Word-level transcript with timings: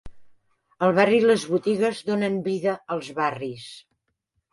El 0.85 0.93
barri 0.99 1.19
i 1.23 1.27
les 1.31 1.43
botigues 1.55 1.99
donen 2.07 2.39
vida 2.47 2.73
als 2.97 3.13
barris. 3.21 3.67